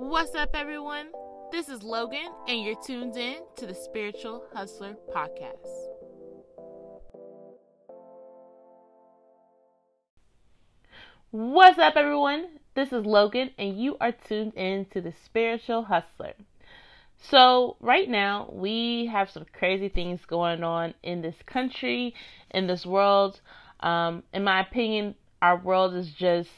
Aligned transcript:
What's 0.00 0.32
up, 0.36 0.50
everyone? 0.54 1.08
This 1.50 1.68
is 1.68 1.82
Logan, 1.82 2.30
and 2.46 2.62
you're 2.62 2.80
tuned 2.86 3.16
in 3.16 3.38
to 3.56 3.66
the 3.66 3.74
Spiritual 3.74 4.44
Hustler 4.54 4.94
Podcast. 5.12 5.66
What's 11.32 11.80
up, 11.80 11.96
everyone? 11.96 12.60
This 12.76 12.92
is 12.92 13.04
Logan, 13.04 13.50
and 13.58 13.76
you 13.76 13.96
are 14.00 14.12
tuned 14.12 14.54
in 14.54 14.84
to 14.92 15.00
the 15.00 15.12
Spiritual 15.24 15.82
Hustler. 15.82 16.34
So, 17.16 17.76
right 17.80 18.08
now, 18.08 18.50
we 18.52 19.06
have 19.06 19.28
some 19.28 19.46
crazy 19.52 19.88
things 19.88 20.20
going 20.28 20.62
on 20.62 20.94
in 21.02 21.22
this 21.22 21.42
country, 21.44 22.14
in 22.52 22.68
this 22.68 22.86
world. 22.86 23.40
Um, 23.80 24.22
in 24.32 24.44
my 24.44 24.60
opinion, 24.60 25.16
our 25.42 25.58
world 25.58 25.96
is 25.96 26.12
just 26.12 26.50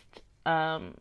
um, 0.44 0.92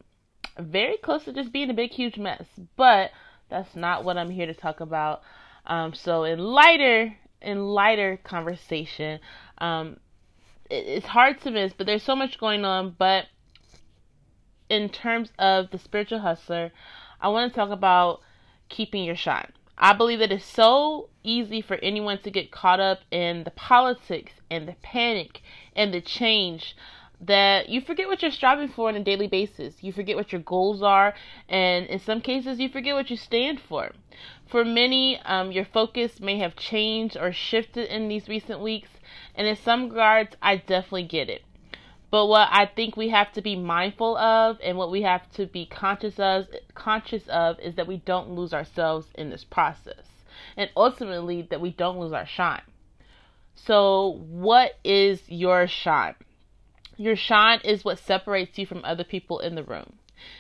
very 0.60 0.98
close 0.98 1.26
to 1.26 1.34
just 1.34 1.52
being 1.52 1.70
a 1.70 1.74
big, 1.74 1.92
huge 1.92 2.18
mess. 2.18 2.46
But 2.76 3.12
that's 3.50 3.76
not 3.76 4.04
what 4.04 4.18
I'm 4.18 4.30
here 4.30 4.46
to 4.46 4.54
talk 4.54 4.80
about. 4.80 5.22
Um, 5.66 5.94
so, 5.94 6.24
in 6.24 6.40
lighter, 6.40 7.16
in 7.42 7.66
lighter 7.66 8.18
conversation, 8.24 9.20
um, 9.60 9.98
it, 10.70 10.86
it's 10.86 11.08
hard 11.08 11.42
to 11.42 11.52
miss, 11.52 11.74
but 11.74 11.86
there's 11.88 12.04
so 12.04 12.16
much 12.16 12.40
going 12.40 12.66
on. 12.66 12.96
But 12.98 13.26
in 14.70 14.90
terms 14.90 15.32
of 15.40 15.72
the 15.72 15.80
spiritual 15.80 16.20
hustler, 16.20 16.72
I 17.20 17.30
want 17.30 17.52
to 17.52 17.56
talk 17.56 17.70
about 17.70 18.22
keeping 18.70 19.04
your 19.04 19.16
shine. 19.16 19.52
I 19.78 19.94
believe 19.94 20.20
that 20.20 20.32
it's 20.32 20.46
so 20.46 21.10
easy 21.24 21.62
for 21.62 21.76
anyone 21.78 22.20
to 22.24 22.32
get 22.32 22.52
caught 22.52 22.80
up 22.80 23.00
in 23.12 23.46
the 23.46 23.52
politics 23.52 24.34
and 24.52 24.68
the 24.68 24.76
panic 24.82 25.42
and 25.76 25.94
the 25.94 26.02
change 26.02 26.76
that 27.22 27.70
you 27.70 27.82
forget 27.82 28.08
what 28.08 28.22
you're 28.22 28.32
striving 28.32 28.70
for 28.70 28.90
on 28.90 28.96
a 28.96 29.04
daily 29.04 29.28
basis. 29.28 29.76
You 29.82 29.92
forget 29.92 30.16
what 30.16 30.32
your 30.32 30.42
goals 30.42 30.82
are, 30.82 31.14
and 31.48 31.86
in 31.88 32.00
some 32.00 32.22
cases, 32.22 32.60
you 32.60 32.70
forget 32.70 32.96
what 32.96 33.10
you 33.10 33.18
stand 33.18 33.60
for. 33.60 33.92
For 34.48 34.64
many, 34.64 35.20
um, 35.26 35.52
your 35.52 35.66
focus 35.66 36.20
may 36.20 36.40
have 36.40 36.56
changed 36.56 37.18
or 37.18 37.32
shifted 37.32 37.90
in 37.90 38.08
these 38.08 38.28
recent 38.28 38.62
weeks, 38.62 38.90
and 39.36 39.48
in 39.48 39.56
some 39.56 39.90
regards, 39.90 40.36
I 40.42 40.58
definitely 40.58 41.04
get 41.04 41.30
it. 41.30 41.44
But 42.12 42.26
what 42.26 42.50
I 42.52 42.66
think 42.66 42.98
we 42.98 43.10
have 43.10 43.32
to 43.34 43.42
be 43.42 43.56
mindful 43.56 44.18
of 44.18 44.58
and 44.64 44.78
what 44.78 44.90
we 44.90 45.04
have 45.04 45.30
to 45.34 45.46
be 45.46 45.66
conscious 45.68 46.18
of 46.18 46.48
conscious 46.74 47.28
of 47.28 47.60
is 47.60 47.76
that 47.76 47.86
we 47.86 47.98
don't 47.98 48.32
lose 48.32 48.54
ourselves 48.54 49.08
in 49.14 49.30
this 49.30 49.44
process. 49.44 50.08
And 50.58 50.72
ultimately 50.76 51.44
that 51.44 51.62
we 51.62 51.72
don't 51.72 52.00
lose 52.00 52.12
our 52.12 52.26
shine. 52.26 52.64
So 53.54 54.24
what 54.28 54.80
is 54.84 55.22
your 55.30 55.68
shine? 55.68 56.16
Your 57.00 57.16
shine 57.16 57.62
is 57.64 57.86
what 57.86 57.98
separates 57.98 58.58
you 58.58 58.66
from 58.66 58.84
other 58.84 59.06
people 59.06 59.40
in 59.40 59.56
the 59.56 59.64
room. 59.64 60.00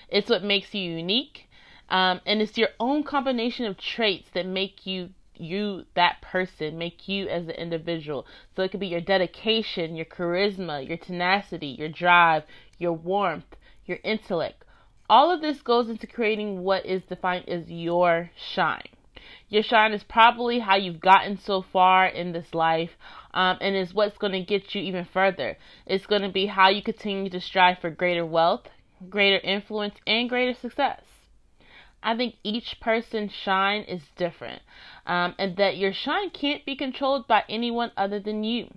It's 0.09 0.29
what 0.29 0.43
makes 0.43 0.73
you 0.73 0.91
unique. 0.91 1.47
Um, 1.87 2.19
and 2.25 2.41
it's 2.41 2.57
your 2.57 2.67
own 2.81 3.03
combination 3.03 3.65
of 3.65 3.77
traits 3.77 4.29
that 4.33 4.45
make 4.45 4.85
you 4.85 5.11
you 5.37 5.85
that 5.93 6.21
person 6.21 6.77
make 6.77 7.07
you 7.07 7.29
as 7.29 7.43
an 7.45 7.51
individual 7.51 8.27
so 8.53 8.61
it 8.61 8.71
could 8.71 8.79
be 8.81 8.87
your 8.87 8.99
dedication 8.99 9.95
your 9.95 10.05
charisma 10.05 10.85
your 10.85 10.97
tenacity 10.97 11.67
your 11.67 11.87
drive 11.87 12.43
your 12.77 12.91
warmth 12.91 13.55
your 13.85 13.99
intellect 14.03 14.65
all 15.09 15.31
of 15.31 15.39
this 15.39 15.61
goes 15.61 15.87
into 15.87 16.05
creating 16.05 16.61
what 16.61 16.85
is 16.85 17.03
defined 17.03 17.47
as 17.47 17.71
your 17.71 18.29
shine 18.35 18.89
your 19.47 19.63
shine 19.63 19.93
is 19.93 20.03
probably 20.03 20.59
how 20.59 20.75
you've 20.75 20.99
gotten 20.99 21.37
so 21.37 21.61
far 21.61 22.05
in 22.05 22.33
this 22.33 22.53
life 22.53 22.97
um, 23.33 23.57
and 23.61 23.75
is 23.75 23.93
what's 23.93 24.17
going 24.17 24.33
to 24.33 24.41
get 24.41 24.73
you 24.73 24.81
even 24.81 25.05
further 25.05 25.57
it's 25.85 26.05
going 26.05 26.21
to 26.21 26.29
be 26.29 26.45
how 26.47 26.69
you 26.69 26.81
continue 26.81 27.29
to 27.29 27.39
strive 27.41 27.79
for 27.79 27.89
greater 27.89 28.25
wealth 28.25 28.67
greater 29.09 29.39
influence 29.39 29.95
and 30.07 30.29
greater 30.29 30.53
success 30.53 31.01
I 32.01 32.15
think 32.15 32.35
each 32.43 32.79
person's 32.79 33.33
shine 33.33 33.81
is 33.81 34.01
different, 34.15 34.61
um, 35.05 35.35
and 35.37 35.57
that 35.57 35.75
your 35.75 35.91
shine 35.91 36.29
can't 36.29 36.63
be 36.65 36.75
controlled 36.75 37.27
by 37.27 37.43
anyone 37.49 37.91
other 37.97 38.21
than 38.21 38.43
you, 38.45 38.73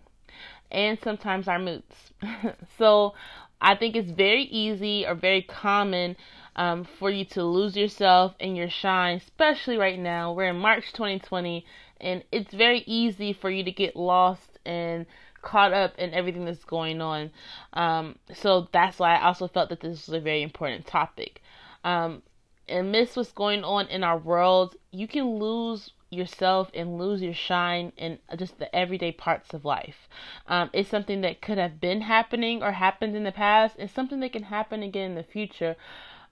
and 0.72 0.98
sometimes 0.98 1.46
our 1.46 1.58
moods. 1.58 2.12
so 2.78 3.14
I 3.60 3.76
think 3.76 3.94
it's 3.94 4.10
very 4.10 4.42
easy 4.42 5.06
or 5.06 5.14
very 5.14 5.42
common 5.42 6.16
um, 6.56 6.84
for 6.84 7.10
you 7.10 7.24
to 7.26 7.44
lose 7.44 7.76
yourself 7.76 8.34
in 8.40 8.56
your 8.56 8.68
shine, 8.68 9.18
especially 9.18 9.76
right 9.76 9.98
now. 9.98 10.32
We're 10.32 10.48
in 10.50 10.58
March 10.58 10.92
2020, 10.92 11.64
and 12.02 12.24
it's 12.32 12.52
very 12.52 12.82
easy 12.86 13.32
for 13.32 13.50
you 13.50 13.64
to 13.64 13.72
get 13.72 13.96
lost 13.96 14.58
and 14.66 15.06
caught 15.40 15.72
up 15.72 15.98
in 15.98 16.14
everything 16.14 16.44
that's 16.44 16.64
going 16.64 17.00
on. 17.00 17.30
Um, 17.72 18.16
so 18.34 18.68
that's 18.72 18.98
why 18.98 19.16
I 19.16 19.24
also 19.24 19.48
felt 19.48 19.68
that 19.70 19.80
this 19.80 20.06
was 20.06 20.16
a 20.16 20.20
very 20.20 20.42
important 20.42 20.86
topic. 20.86 21.42
Um, 21.84 22.22
amidst 22.68 23.16
what's 23.16 23.32
going 23.32 23.64
on 23.64 23.88
in 23.88 24.04
our 24.04 24.18
world, 24.18 24.76
you 24.90 25.08
can 25.08 25.38
lose 25.38 25.90
yourself 26.10 26.70
and 26.74 26.98
lose 26.98 27.22
your 27.22 27.34
shine 27.34 27.90
in 27.96 28.18
just 28.36 28.58
the 28.58 28.74
everyday 28.74 29.10
parts 29.10 29.54
of 29.54 29.64
life. 29.64 30.08
Um, 30.46 30.70
it's 30.72 30.90
something 30.90 31.22
that 31.22 31.40
could 31.40 31.58
have 31.58 31.80
been 31.80 32.02
happening 32.02 32.62
or 32.62 32.72
happened 32.72 33.16
in 33.16 33.24
the 33.24 33.32
past. 33.32 33.76
It's 33.78 33.92
something 33.92 34.20
that 34.20 34.32
can 34.32 34.44
happen 34.44 34.82
again 34.82 35.12
in 35.12 35.16
the 35.16 35.22
future. 35.22 35.76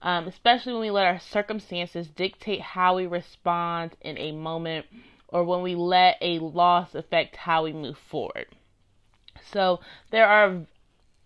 Um, 0.03 0.27
especially 0.27 0.73
when 0.73 0.81
we 0.81 0.91
let 0.91 1.05
our 1.05 1.19
circumstances 1.19 2.07
dictate 2.07 2.61
how 2.61 2.95
we 2.95 3.05
respond 3.05 3.95
in 4.01 4.17
a 4.17 4.31
moment 4.31 4.87
or 5.31 5.43
when 5.43 5.61
we 5.61 5.75
let 5.75 6.17
a 6.21 6.39
loss 6.39 6.93
affect 6.93 7.35
how 7.35 7.63
we 7.63 7.73
move 7.73 7.97
forward. 7.97 8.47
So 9.51 9.79
there 10.11 10.27
are 10.27 10.65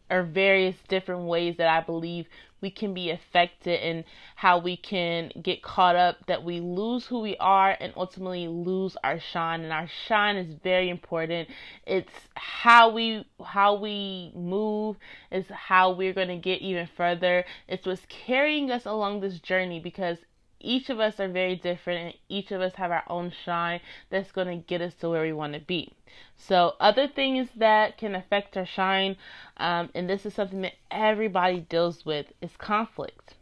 are 0.10 0.24
various 0.24 0.76
different 0.88 1.24
ways 1.24 1.58
that 1.58 1.68
I 1.68 1.82
believe 1.82 2.28
we 2.62 2.70
can 2.72 2.94
be 2.94 3.12
affected 3.12 3.80
and 3.82 4.04
how 4.36 4.58
we 4.58 4.78
can 4.78 5.32
get 5.42 5.62
caught 5.62 5.96
up 5.96 6.26
that 6.28 6.44
we 6.44 6.60
lose 6.60 7.06
who 7.06 7.22
we 7.22 7.36
are 7.38 7.78
and 7.80 7.94
ultimately 7.96 8.48
lose 8.48 8.98
our 9.04 9.20
shine. 9.20 9.62
And 9.62 9.72
our 9.72 9.88
shine 10.08 10.36
is 10.36 10.56
very 10.64 10.90
important. 10.90 11.50
It's 11.86 12.12
how 12.36 12.90
we 12.92 13.26
how 13.44 13.76
we 13.76 14.32
move 14.36 14.98
is 15.32 15.46
how 15.50 15.92
we're 15.92 16.14
going 16.14 16.30
to 16.30 16.38
get 16.38 16.62
even 16.62 16.88
further. 16.96 17.46
It's 17.68 17.86
what's 17.86 18.06
carrying 18.10 18.72
us 18.72 18.86
along 18.86 19.20
this 19.20 19.40
journey 19.40 19.80
because 19.80 20.18
each 20.60 20.90
of 20.90 21.00
us 21.00 21.20
are 21.20 21.28
very 21.28 21.56
different 21.56 22.06
and 22.06 22.14
each 22.30 22.52
of 22.52 22.62
us 22.62 22.76
have 22.76 22.92
our 22.92 23.04
own 23.08 23.32
shine 23.32 23.82
that's 24.10 24.32
going 24.32 24.48
to 24.48 24.68
get 24.68 24.82
us 24.82 24.94
to 24.96 25.10
where 25.10 25.24
we 25.24 25.34
want 25.34 25.54
to 25.54 25.60
be. 25.60 25.94
So, 26.36 26.76
other 26.80 27.08
things 27.08 27.50
that 27.56 27.98
can 27.98 28.16
affect 28.16 28.56
our 28.56 28.66
shine, 28.66 29.18
um, 29.58 29.90
and 29.94 30.10
this 30.10 30.26
is 30.26 30.34
something 30.34 30.62
that 30.62 30.76
everybody 30.90 31.60
deals 31.60 32.06
with, 32.06 32.28
is 32.42 32.56
conflict. 32.58 33.36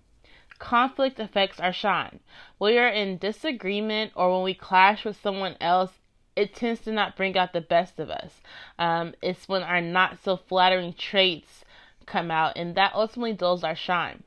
Conflict 0.59 1.19
affects 1.19 1.59
our 1.59 1.73
shine. 1.73 2.19
When 2.57 2.73
we 2.73 2.79
are 2.79 2.89
in 2.89 3.17
disagreement 3.17 4.13
or 4.15 4.33
when 4.33 4.43
we 4.43 4.53
clash 4.53 5.05
with 5.05 5.21
someone 5.21 5.55
else, 5.61 5.99
it 6.35 6.55
tends 6.55 6.81
to 6.81 6.91
not 6.91 7.15
bring 7.15 7.37
out 7.37 7.53
the 7.53 7.61
best 7.61 7.99
of 7.99 8.09
us. 8.09 8.41
Um, 8.79 9.13
it's 9.21 9.47
when 9.47 9.61
our 9.61 9.81
not 9.81 10.17
so 10.23 10.35
flattering 10.35 10.93
traits 10.93 11.63
come 12.05 12.31
out, 12.31 12.53
and 12.55 12.75
that 12.75 12.95
ultimately 12.95 13.33
dulls 13.33 13.63
our 13.63 13.75
shine 13.75 14.23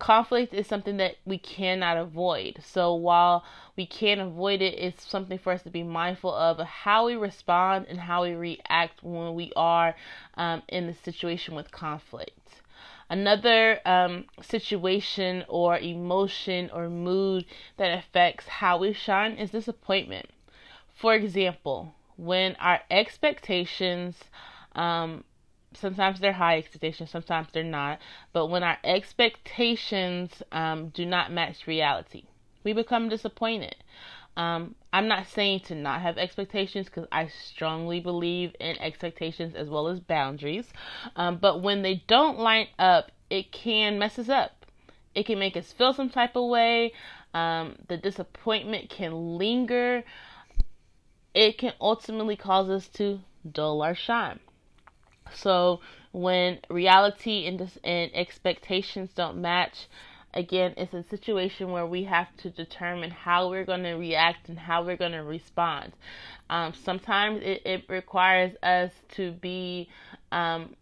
conflict 0.00 0.52
is 0.52 0.66
something 0.66 0.96
that 0.96 1.16
we 1.24 1.38
cannot 1.38 1.96
avoid. 1.96 2.58
So 2.64 2.94
while 2.94 3.44
we 3.76 3.86
can't 3.86 4.20
avoid 4.20 4.60
it, 4.60 4.74
it's 4.78 5.08
something 5.08 5.38
for 5.38 5.52
us 5.52 5.62
to 5.62 5.70
be 5.70 5.84
mindful 5.84 6.34
of 6.34 6.58
how 6.58 7.06
we 7.06 7.14
respond 7.14 7.86
and 7.88 8.00
how 8.00 8.22
we 8.22 8.32
react 8.32 9.04
when 9.04 9.34
we 9.34 9.52
are 9.54 9.94
um, 10.34 10.62
in 10.68 10.88
the 10.88 10.94
situation 10.94 11.54
with 11.54 11.70
conflict. 11.70 12.62
Another 13.08 13.80
um, 13.84 14.24
situation 14.40 15.44
or 15.48 15.78
emotion 15.78 16.70
or 16.72 16.88
mood 16.88 17.44
that 17.76 17.96
affects 17.96 18.46
how 18.48 18.78
we 18.78 18.92
shine 18.92 19.32
is 19.32 19.50
disappointment. 19.50 20.30
For 20.94 21.14
example, 21.14 21.94
when 22.16 22.56
our 22.56 22.80
expectations 22.90 24.16
um, 24.74 25.24
sometimes 25.74 26.20
they're 26.20 26.32
high 26.32 26.58
expectations, 26.58 27.10
sometimes 27.10 27.48
they're 27.52 27.64
not. 27.64 27.98
But 28.32 28.46
when 28.46 28.62
our 28.62 28.78
expectations 28.84 30.42
um, 30.52 30.88
do 30.88 31.06
not 31.06 31.32
match 31.32 31.66
reality, 31.66 32.24
we 32.64 32.72
become 32.72 33.08
disappointed. 33.08 33.76
Um, 34.36 34.74
I'm 34.92 35.08
not 35.08 35.26
saying 35.26 35.60
to 35.66 35.74
not 35.74 36.00
have 36.00 36.16
expectations 36.16 36.86
because 36.86 37.06
I 37.12 37.28
strongly 37.28 38.00
believe 38.00 38.54
in 38.60 38.78
expectations 38.78 39.54
as 39.54 39.68
well 39.68 39.88
as 39.88 40.00
boundaries. 40.00 40.72
Um, 41.16 41.36
but 41.36 41.62
when 41.62 41.82
they 41.82 42.02
don't 42.06 42.38
line 42.38 42.68
up, 42.78 43.10
it 43.28 43.52
can 43.52 43.98
mess 43.98 44.18
us 44.18 44.28
up. 44.28 44.64
It 45.14 45.26
can 45.26 45.38
make 45.38 45.56
us 45.56 45.72
feel 45.72 45.92
some 45.92 46.10
type 46.10 46.36
of 46.36 46.48
way. 46.48 46.92
Um, 47.34 47.76
the 47.88 47.96
disappointment 47.96 48.88
can 48.90 49.38
linger. 49.38 50.04
It 51.34 51.58
can 51.58 51.72
ultimately 51.80 52.36
cause 52.36 52.68
us 52.70 52.88
to 52.94 53.20
dull 53.50 53.82
our 53.82 53.94
shine. 53.94 54.40
So 55.34 55.80
when 56.12 56.58
reality 56.68 57.46
and 57.46 57.58
this, 57.58 57.78
and 57.84 58.10
expectations 58.14 59.10
don't 59.14 59.40
match, 59.40 59.88
again, 60.34 60.74
it's 60.76 60.94
a 60.94 61.02
situation 61.02 61.70
where 61.70 61.86
we 61.86 62.04
have 62.04 62.28
to 62.38 62.50
determine 62.50 63.10
how 63.10 63.48
we're 63.48 63.64
going 63.64 63.82
to 63.82 63.94
react 63.94 64.48
and 64.48 64.58
how 64.58 64.84
we're 64.84 64.96
going 64.96 65.12
to 65.12 65.22
respond. 65.22 65.92
Um, 66.48 66.72
sometimes 66.74 67.42
it, 67.42 67.62
it, 67.64 67.84
requires 67.88 68.52
us 68.62 68.90
to 69.10 69.32
be 69.32 69.88
um, 70.32 70.74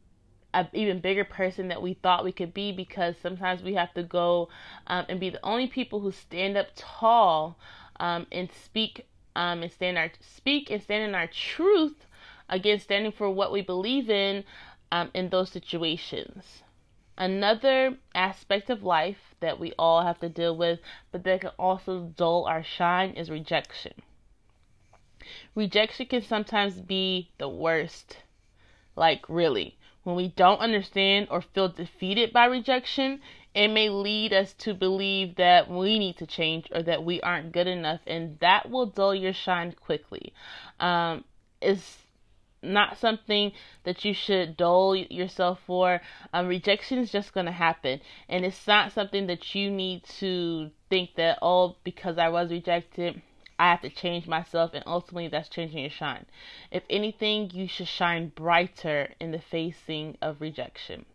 a 0.55 0.67
even 0.73 1.01
bigger 1.01 1.25
person 1.25 1.69
that 1.69 1.83
we 1.83 1.95
thought 1.95 2.25
we 2.25 2.33
could 2.33 2.55
be 2.55 2.73
because 2.73 3.17
sometimes 3.23 3.63
we 3.63 3.75
have 3.75 3.93
to 3.95 4.03
go 4.03 4.49
um, 4.87 5.05
and 5.09 5.21
be 5.21 5.31
the 5.31 5.45
only 5.45 5.67
people 5.67 6.01
who 6.01 6.11
stand 6.11 6.57
up 6.57 6.69
tall 6.75 7.59
um, 8.01 8.27
and 8.33 8.49
speak 8.65 9.07
um, 9.37 9.63
and 9.63 9.71
stand 9.71 9.99
our 9.99 10.11
speak 10.21 10.71
and 10.71 10.83
stand 10.83 11.05
in 11.05 11.15
our 11.15 11.27
truth 11.27 12.07
again 12.49 12.79
standing 12.79 13.13
for 13.13 13.31
what 13.31 13.53
we 13.53 13.63
believe 13.63 14.09
in 14.09 14.45
um, 14.91 15.11
in 15.15 15.29
those 15.29 15.51
situations. 15.51 16.63
Another 17.17 17.97
aspect 18.15 18.71
of 18.71 18.83
life 18.83 19.35
that 19.41 19.59
we 19.59 19.73
all 19.79 20.03
have 20.03 20.21
to 20.21 20.29
deal 20.29 20.57
with 20.57 20.81
but 21.11 21.25
that 21.25 21.41
can 21.41 21.51
also 21.59 22.13
dull 22.17 22.45
our 22.45 22.63
shine 22.63 23.11
is 23.11 23.31
rejection. 23.31 23.95
Rejection 25.55 26.07
can 26.07 26.23
sometimes 26.23 26.81
be 26.81 27.31
the 27.39 27.49
worst. 27.49 28.19
Like 28.97 29.29
really 29.29 29.79
when 30.09 30.17
we 30.17 30.29
don't 30.29 30.61
understand 30.61 31.29
or 31.31 31.43
feel 31.43 31.69
defeated 31.69 32.33
by 32.33 32.47
rejection, 32.47 33.21
it 33.55 33.69
may 33.69 33.91
lead 33.91 34.33
us 34.33 34.55
to 34.55 34.73
believe 34.73 35.35
that 35.37 35.71
we 35.71 35.99
need 35.99 36.17
to 36.17 36.27
change 36.27 36.67
or 36.73 36.83
that 36.83 37.05
we 37.05 37.21
aren't 37.21 37.53
good 37.53 37.67
enough, 37.67 38.01
and 38.07 38.39
that 38.39 38.71
will 38.71 38.87
dull 38.87 39.15
your 39.15 39.35
shine 39.35 39.73
quickly. 39.73 40.33
Um, 40.81 41.25
it's 41.61 41.99
not 42.63 42.99
something 42.99 43.53
that 43.85 44.05
you 44.05 44.15
should 44.15 44.57
dull 44.57 44.97
yourself 44.97 45.61
for. 45.67 46.01
Um, 46.33 46.49
rejection 46.49 46.99
is 46.99 47.13
just 47.13 47.33
going 47.33 47.47
to 47.47 47.53
happen, 47.53 48.01
and 48.29 48.45
it's 48.45 48.67
not 48.67 48.93
something 48.93 49.27
that 49.27 49.55
you 49.55 49.71
need 49.71 50.05
to 50.21 50.71
think 50.91 51.15
that 51.17 51.39
oh 51.43 51.77
because 51.85 52.19
I 52.19 52.29
was 52.29 52.51
rejected 52.51 53.21
I 53.59 53.71
have 53.71 53.81
to 53.83 53.91
change 53.91 54.29
myself, 54.29 54.73
and 54.73 54.85
ultimately 54.87 55.27
that's 55.29 55.49
changing 55.49 55.81
your 55.81 55.91
shine. 55.91 56.27
If 56.71 56.85
anything, 56.89 57.51
you 57.53 57.67
should 57.67 57.89
shine 57.89 58.29
brighter 58.29 59.15
in 59.19 59.33
the 59.33 59.41
facing 59.41 60.17
of 60.23 60.41
rejection. 60.41 61.07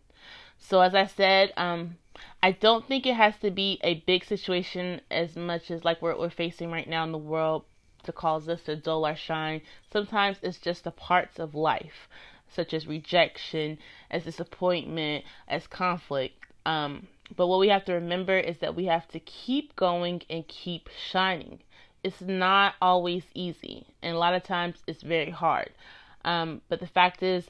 So, 0.58 0.80
as 0.80 0.94
I 0.94 1.06
said, 1.06 1.54
um, 1.56 1.96
I 2.42 2.52
don't 2.52 2.86
think 2.86 3.06
it 3.06 3.14
has 3.14 3.38
to 3.38 3.50
be 3.50 3.80
a 3.82 3.94
big 4.06 4.24
situation 4.24 5.00
as 5.10 5.36
much 5.36 5.70
as 5.70 5.84
like 5.84 6.02
what 6.02 6.18
we're 6.18 6.30
facing 6.30 6.70
right 6.70 6.88
now 6.88 7.02
in 7.04 7.12
the 7.12 7.18
world 7.18 7.64
to 8.04 8.12
cause 8.12 8.48
us 8.48 8.62
to 8.62 8.76
dull 8.76 9.04
our 9.04 9.16
shine. 9.16 9.62
Sometimes 9.92 10.38
it's 10.42 10.58
just 10.58 10.84
the 10.84 10.90
parts 10.90 11.38
of 11.38 11.54
life, 11.54 12.08
such 12.48 12.72
as 12.72 12.86
rejection, 12.86 13.78
as 14.10 14.24
disappointment, 14.24 15.24
as 15.48 15.66
conflict. 15.66 16.36
Um, 16.66 17.08
but 17.36 17.46
what 17.46 17.60
we 17.60 17.68
have 17.68 17.84
to 17.86 17.94
remember 17.94 18.38
is 18.38 18.58
that 18.58 18.74
we 18.74 18.86
have 18.86 19.08
to 19.08 19.20
keep 19.20 19.74
going 19.76 20.22
and 20.30 20.46
keep 20.46 20.88
shining 21.10 21.60
it's 22.04 22.20
not 22.20 22.74
always 22.82 23.24
easy, 23.34 23.86
and 24.02 24.14
a 24.14 24.18
lot 24.18 24.34
of 24.34 24.44
times 24.44 24.76
it's 24.86 25.02
very 25.02 25.30
hard. 25.30 25.70
Um, 26.24 26.60
but 26.68 26.78
the 26.78 26.86
fact 26.86 27.22
is, 27.22 27.46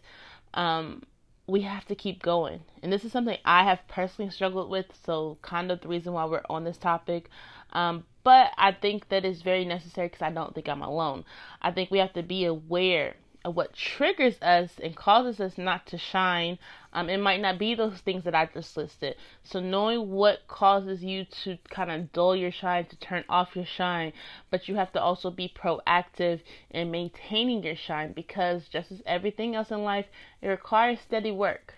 um, 0.54 1.02
we 1.46 1.62
have 1.62 1.84
to 1.86 1.94
keep 1.94 2.22
going. 2.22 2.60
And 2.82 2.92
this 2.92 3.04
is 3.04 3.12
something 3.12 3.36
I 3.44 3.64
have 3.64 3.80
personally 3.88 4.30
struggled 4.30 4.70
with, 4.70 4.86
so 5.04 5.38
kind 5.42 5.70
of 5.70 5.80
the 5.80 5.88
reason 5.88 6.12
why 6.12 6.24
we're 6.24 6.42
on 6.48 6.64
this 6.64 6.78
topic. 6.78 7.28
Um, 7.72 8.04
but 8.25 8.53
I 8.59 8.73
think 8.73 9.09
that 9.11 9.25
is 9.25 9.43
very 9.43 9.65
necessary 9.65 10.09
because 10.09 10.23
I 10.23 10.31
don't 10.31 10.55
think 10.55 10.69
I'm 10.69 10.82
alone. 10.82 11.25
I 11.62 11.71
think 11.71 11.91
we 11.91 11.99
have 11.99 12.15
to 12.15 12.23
be 12.23 12.44
aware 12.47 13.15
of 13.44 13.55
what 13.55 13.75
triggers 13.75 14.41
us 14.41 14.71
and 14.82 14.97
causes 14.97 15.38
us 15.38 15.59
not 15.59 15.87
to 15.87 15.99
shine, 15.99 16.59
um, 16.94 17.11
it 17.11 17.19
might 17.19 17.43
not 17.43 17.59
be 17.59 17.75
those 17.75 17.99
things 18.00 18.25
that 18.25 18.35
I 18.35 18.47
just 18.47 18.75
listed. 18.76 19.17
So 19.43 19.61
knowing 19.61 20.11
what 20.11 20.49
causes 20.49 21.05
you 21.05 21.26
to 21.44 21.59
kind 21.69 21.91
of 21.91 22.11
dull 22.12 22.35
your 22.35 22.50
shine, 22.50 22.87
to 22.87 22.97
turn 22.97 23.25
off 23.29 23.55
your 23.55 23.67
shine, 23.67 24.15
but 24.50 24.67
you 24.67 24.76
have 24.76 24.93
to 24.93 25.03
also 25.03 25.31
be 25.31 25.53
proactive 25.55 26.41
in 26.71 26.91
maintaining 26.91 27.62
your 27.62 27.76
shine 27.76 28.12
because 28.12 28.67
just 28.69 28.91
as 28.91 29.03
everything 29.05 29.55
else 29.55 29.71
in 29.71 29.82
life, 29.82 30.06
it 30.41 30.49
requires 30.49 30.99
steady 31.00 31.31
work. 31.31 31.75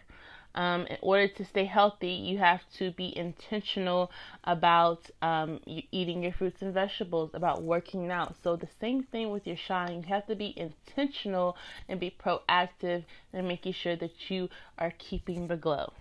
Um, 0.56 0.86
in 0.86 0.96
order 1.02 1.28
to 1.28 1.44
stay 1.44 1.66
healthy, 1.66 2.12
you 2.12 2.38
have 2.38 2.62
to 2.78 2.90
be 2.90 3.16
intentional 3.16 4.10
about 4.44 5.10
um, 5.20 5.60
eating 5.66 6.22
your 6.22 6.32
fruits 6.32 6.62
and 6.62 6.72
vegetables, 6.72 7.30
about 7.34 7.62
working 7.62 8.10
out. 8.10 8.36
So, 8.42 8.56
the 8.56 8.68
same 8.80 9.02
thing 9.02 9.30
with 9.30 9.46
your 9.46 9.58
shine. 9.58 10.02
You 10.02 10.08
have 10.08 10.26
to 10.28 10.34
be 10.34 10.54
intentional 10.56 11.58
and 11.90 12.00
be 12.00 12.10
proactive 12.10 13.04
and 13.34 13.46
making 13.46 13.74
sure 13.74 13.96
that 13.96 14.30
you 14.30 14.48
are 14.78 14.94
keeping 14.96 15.48
the 15.48 15.56
glow. 15.56 15.92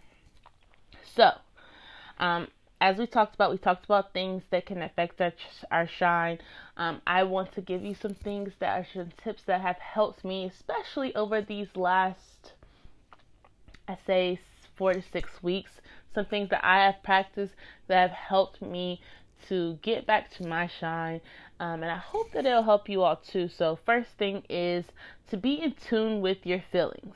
So, 1.15 1.31
um, 2.17 2.47
as 2.79 2.97
we 2.97 3.07
talked 3.07 3.35
about, 3.35 3.51
we 3.51 3.57
talked 3.57 3.85
about 3.85 4.13
things 4.13 4.43
that 4.51 4.65
can 4.65 4.81
affect 4.81 5.19
our, 5.19 5.33
our 5.71 5.87
shine. 5.87 6.39
Um, 6.77 7.01
I 7.05 7.23
want 7.23 7.53
to 7.53 7.61
give 7.61 7.83
you 7.83 7.95
some 7.95 8.13
things 8.13 8.53
that 8.59 8.79
are 8.79 8.87
some 8.93 9.11
tips 9.21 9.43
that 9.47 9.61
have 9.61 9.77
helped 9.77 10.23
me, 10.23 10.45
especially 10.45 11.13
over 11.15 11.41
these 11.41 11.67
last 11.75 12.53
I 13.87 13.97
say 14.05 14.39
four 14.75 14.93
to 14.93 15.01
six 15.01 15.43
weeks. 15.43 15.71
Some 16.13 16.25
things 16.25 16.49
that 16.49 16.65
I 16.65 16.85
have 16.85 17.03
practiced 17.03 17.53
that 17.87 18.09
have 18.09 18.11
helped 18.11 18.61
me 18.61 19.01
to 19.47 19.77
get 19.81 20.05
back 20.05 20.31
to 20.31 20.47
my 20.47 20.67
shine. 20.67 21.21
Um, 21.59 21.83
and 21.83 21.91
I 21.91 21.97
hope 21.97 22.31
that 22.31 22.45
it'll 22.45 22.63
help 22.63 22.89
you 22.89 23.03
all 23.03 23.17
too. 23.17 23.47
So, 23.47 23.77
first 23.85 24.11
thing 24.17 24.43
is 24.49 24.85
to 25.27 25.37
be 25.37 25.61
in 25.61 25.73
tune 25.73 26.21
with 26.21 26.45
your 26.45 26.63
feelings. 26.71 27.15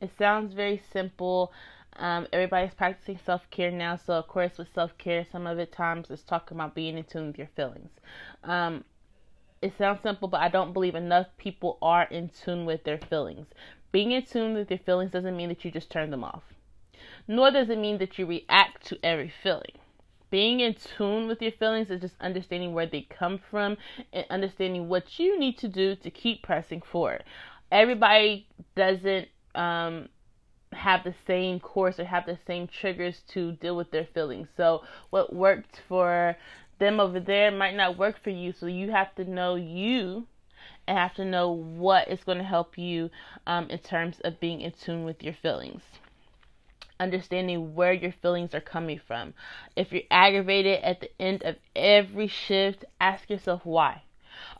It 0.00 0.10
sounds 0.18 0.54
very 0.54 0.82
simple. 0.92 1.52
Um, 1.96 2.26
everybody's 2.32 2.74
practicing 2.74 3.18
self 3.24 3.42
care 3.50 3.70
now, 3.70 3.96
so 3.96 4.14
of 4.14 4.28
course, 4.28 4.56
with 4.58 4.72
self 4.74 4.96
care, 4.96 5.26
some 5.30 5.46
of 5.46 5.58
it 5.58 5.72
times 5.72 6.10
is 6.10 6.22
talking 6.22 6.56
about 6.56 6.74
being 6.74 6.96
in 6.96 7.04
tune 7.04 7.28
with 7.28 7.38
your 7.38 7.50
feelings. 7.54 7.90
Um, 8.44 8.84
it 9.60 9.74
sounds 9.76 10.00
simple, 10.02 10.28
but 10.28 10.40
I 10.40 10.48
don't 10.48 10.72
believe 10.72 10.94
enough 10.94 11.26
people 11.36 11.76
are 11.82 12.04
in 12.04 12.30
tune 12.30 12.64
with 12.64 12.84
their 12.84 12.98
feelings. 12.98 13.46
Being 13.92 14.12
in 14.12 14.24
tune 14.24 14.54
with 14.54 14.70
your 14.70 14.78
feelings 14.78 15.10
doesn't 15.10 15.36
mean 15.36 15.48
that 15.48 15.64
you 15.64 15.70
just 15.70 15.90
turn 15.90 16.10
them 16.10 16.24
off, 16.24 16.42
nor 17.26 17.50
does 17.50 17.70
it 17.70 17.78
mean 17.78 17.98
that 17.98 18.18
you 18.18 18.26
react 18.26 18.86
to 18.86 18.98
every 19.02 19.32
feeling. 19.42 19.78
Being 20.30 20.60
in 20.60 20.74
tune 20.74 21.26
with 21.26 21.42
your 21.42 21.50
feelings 21.52 21.90
is 21.90 22.00
just 22.00 22.14
understanding 22.20 22.72
where 22.72 22.86
they 22.86 23.02
come 23.02 23.40
from 23.50 23.76
and 24.12 24.24
understanding 24.30 24.88
what 24.88 25.18
you 25.18 25.38
need 25.38 25.58
to 25.58 25.68
do 25.68 25.96
to 25.96 26.10
keep 26.10 26.42
pressing 26.42 26.80
forward. 26.80 27.24
Everybody 27.72 28.46
doesn't 28.76 29.28
um, 29.56 30.08
have 30.72 31.02
the 31.02 31.14
same 31.26 31.58
course 31.58 31.98
or 31.98 32.04
have 32.04 32.26
the 32.26 32.38
same 32.46 32.68
triggers 32.68 33.22
to 33.30 33.52
deal 33.52 33.76
with 33.76 33.90
their 33.90 34.06
feelings. 34.14 34.48
So, 34.56 34.84
what 35.10 35.34
worked 35.34 35.80
for 35.88 36.36
them 36.78 37.00
over 37.00 37.18
there 37.18 37.50
might 37.50 37.74
not 37.74 37.98
work 37.98 38.22
for 38.22 38.30
you. 38.30 38.52
So, 38.52 38.66
you 38.66 38.92
have 38.92 39.12
to 39.16 39.24
know 39.24 39.56
you 39.56 40.26
and 40.90 40.98
have 40.98 41.14
to 41.14 41.24
know 41.24 41.52
what 41.52 42.08
is 42.08 42.24
going 42.24 42.38
to 42.38 42.44
help 42.44 42.76
you 42.76 43.10
um, 43.46 43.70
in 43.70 43.78
terms 43.78 44.18
of 44.24 44.40
being 44.40 44.60
in 44.60 44.72
tune 44.72 45.04
with 45.04 45.22
your 45.22 45.34
feelings. 45.34 45.82
Understanding 46.98 47.76
where 47.76 47.92
your 47.92 48.10
feelings 48.10 48.56
are 48.56 48.60
coming 48.60 49.00
from. 49.06 49.32
If 49.76 49.92
you're 49.92 50.02
aggravated 50.10 50.82
at 50.82 51.00
the 51.00 51.10
end 51.22 51.44
of 51.44 51.54
every 51.76 52.26
shift, 52.26 52.84
ask 53.00 53.30
yourself 53.30 53.64
why. 53.64 54.02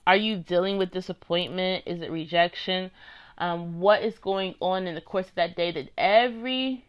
Are 0.07 0.15
you 0.15 0.37
dealing 0.37 0.79
with 0.79 0.93
disappointment? 0.93 1.83
Is 1.85 2.01
it 2.01 2.13
rejection? 2.13 2.93
Um, 3.39 3.81
what 3.81 4.05
is 4.05 4.17
going 4.21 4.55
on 4.61 4.87
in 4.87 4.95
the 4.95 5.01
course 5.01 5.27
of 5.27 5.35
that 5.35 5.57
day 5.57 5.73
that 5.73 5.89
every 5.99 6.85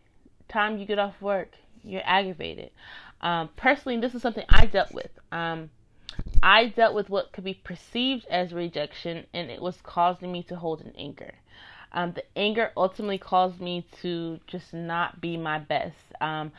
time 0.49 0.77
you 0.77 0.85
get 0.85 0.99
off 0.99 1.19
work, 1.19 1.49
you're 1.83 2.03
aggravated? 2.05 2.69
Um, 3.21 3.49
personally, 3.55 3.99
this 3.99 4.13
is 4.13 4.21
something 4.21 4.45
I 4.49 4.67
dealt 4.67 4.93
with. 4.93 5.09
Um, 5.31 5.71
I 6.43 6.67
dealt 6.67 6.95
with 6.95 7.09
what 7.09 7.31
could 7.31 7.43
be 7.43 7.53
perceived 7.53 8.25
as 8.27 8.53
rejection, 8.53 9.25
and 9.33 9.49
it 9.51 9.61
was 9.61 9.79
causing 9.83 10.31
me 10.31 10.43
to 10.43 10.55
hold 10.55 10.81
an 10.81 10.93
anger. 10.97 11.33
Um, 11.93 12.13
the 12.13 12.23
anger 12.37 12.71
ultimately 12.77 13.17
caused 13.17 13.59
me 13.59 13.85
to 14.01 14.39
just 14.47 14.73
not 14.73 15.21
be 15.21 15.37
my 15.37 15.59
best. 15.59 15.97
Um, 16.19 16.51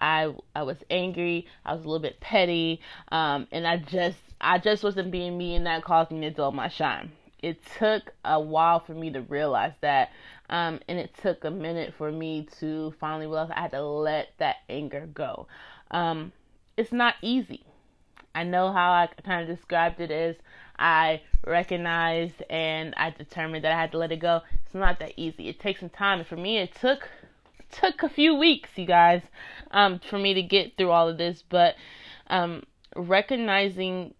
I 0.00 0.34
I 0.54 0.62
was 0.62 0.78
angry. 0.90 1.46
I 1.64 1.74
was 1.74 1.84
a 1.84 1.88
little 1.88 2.02
bit 2.02 2.20
petty, 2.20 2.80
um, 3.10 3.46
and 3.52 3.66
I 3.66 3.76
just 3.78 4.18
I 4.40 4.58
just 4.58 4.82
wasn't 4.82 5.10
being 5.10 5.36
me, 5.36 5.54
and 5.54 5.66
that 5.66 5.84
caused 5.84 6.10
me 6.10 6.20
to 6.20 6.30
dull 6.30 6.52
my 6.52 6.68
shine. 6.68 7.12
It 7.40 7.60
took 7.78 8.12
a 8.24 8.40
while 8.40 8.80
for 8.80 8.94
me 8.94 9.10
to 9.12 9.20
realize 9.22 9.74
that, 9.80 10.10
um, 10.50 10.80
and 10.88 10.98
it 10.98 11.14
took 11.22 11.44
a 11.44 11.50
minute 11.50 11.94
for 11.96 12.10
me 12.10 12.48
to 12.58 12.94
finally 12.98 13.26
realize 13.26 13.50
I 13.54 13.60
had 13.60 13.70
to 13.72 13.82
let 13.82 14.30
that 14.38 14.56
anger 14.68 15.08
go. 15.12 15.46
Um, 15.90 16.32
it's 16.76 16.92
not 16.92 17.14
easy. 17.22 17.64
I 18.38 18.44
know 18.44 18.72
how 18.72 18.92
I 18.92 19.08
kind 19.24 19.42
of 19.42 19.56
described 19.56 20.00
it 20.00 20.12
as 20.12 20.36
I 20.78 21.22
recognized 21.44 22.40
and 22.48 22.94
I 22.96 23.10
determined 23.10 23.64
that 23.64 23.72
I 23.72 23.80
had 23.80 23.90
to 23.90 23.98
let 23.98 24.12
it 24.12 24.20
go. 24.20 24.42
It's 24.64 24.76
not 24.76 25.00
that 25.00 25.14
easy. 25.16 25.48
It 25.48 25.58
takes 25.58 25.80
some 25.80 25.88
time. 25.88 26.24
For 26.24 26.36
me, 26.36 26.58
it 26.58 26.72
took 26.80 27.08
took 27.72 28.04
a 28.04 28.08
few 28.08 28.36
weeks, 28.36 28.70
you 28.76 28.86
guys, 28.86 29.22
um, 29.72 29.98
for 29.98 30.20
me 30.20 30.34
to 30.34 30.42
get 30.42 30.76
through 30.76 30.92
all 30.92 31.08
of 31.08 31.18
this. 31.18 31.42
But 31.48 31.74
um, 32.28 32.62
recognizing 32.94 34.14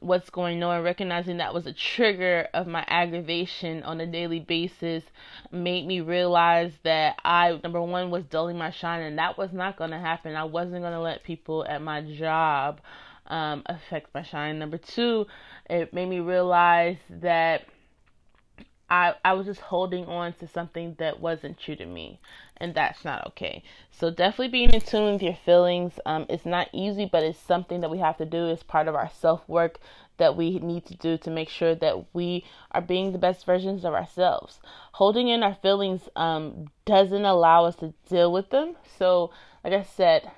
what's 0.00 0.28
going 0.28 0.62
on, 0.62 0.82
recognizing 0.82 1.38
that 1.38 1.54
was 1.54 1.66
a 1.66 1.72
trigger 1.72 2.48
of 2.52 2.66
my 2.66 2.84
aggravation 2.88 3.82
on 3.84 4.02
a 4.02 4.06
daily 4.06 4.40
basis, 4.40 5.02
made 5.50 5.86
me 5.86 6.02
realize 6.02 6.72
that 6.82 7.18
I, 7.24 7.58
number 7.62 7.80
one, 7.80 8.10
was 8.10 8.24
dulling 8.24 8.58
my 8.58 8.70
shine, 8.70 9.00
and 9.00 9.16
that 9.16 9.38
was 9.38 9.50
not 9.50 9.78
going 9.78 9.92
to 9.92 9.98
happen. 9.98 10.36
I 10.36 10.44
wasn't 10.44 10.82
going 10.82 10.92
to 10.92 11.00
let 11.00 11.24
people 11.24 11.64
at 11.66 11.80
my 11.80 12.02
job 12.02 12.82
um, 13.32 13.62
affect 13.66 14.14
my 14.14 14.22
shine. 14.22 14.58
Number 14.58 14.76
two, 14.76 15.26
it 15.68 15.92
made 15.94 16.08
me 16.08 16.20
realize 16.20 16.98
that 17.08 17.64
I, 18.90 19.14
I 19.24 19.32
was 19.32 19.46
just 19.46 19.60
holding 19.60 20.04
on 20.04 20.34
to 20.34 20.46
something 20.46 20.96
that 20.98 21.18
wasn't 21.18 21.58
true 21.58 21.74
to 21.76 21.86
me, 21.86 22.20
and 22.58 22.74
that's 22.74 23.06
not 23.06 23.26
okay. 23.28 23.62
So 23.90 24.10
definitely 24.10 24.48
being 24.48 24.70
in 24.70 24.82
tune 24.82 25.14
with 25.14 25.22
your 25.22 25.38
feelings. 25.46 25.98
Um, 26.04 26.26
it's 26.28 26.44
not 26.44 26.68
easy, 26.74 27.08
but 27.10 27.22
it's 27.22 27.38
something 27.38 27.80
that 27.80 27.90
we 27.90 27.98
have 27.98 28.18
to 28.18 28.26
do. 28.26 28.48
It's 28.48 28.62
part 28.62 28.86
of 28.86 28.94
our 28.94 29.10
self 29.10 29.48
work 29.48 29.80
that 30.18 30.36
we 30.36 30.58
need 30.58 30.84
to 30.86 30.94
do 30.94 31.16
to 31.16 31.30
make 31.30 31.48
sure 31.48 31.74
that 31.74 32.14
we 32.14 32.44
are 32.72 32.82
being 32.82 33.12
the 33.12 33.18
best 33.18 33.46
versions 33.46 33.82
of 33.86 33.94
ourselves. 33.94 34.60
Holding 34.92 35.28
in 35.28 35.42
our 35.42 35.54
feelings 35.54 36.10
um, 36.16 36.66
doesn't 36.84 37.24
allow 37.24 37.64
us 37.64 37.76
to 37.76 37.94
deal 38.10 38.30
with 38.30 38.50
them. 38.50 38.76
So, 38.98 39.30
like 39.64 39.72
I 39.72 39.84
said, 39.84 40.30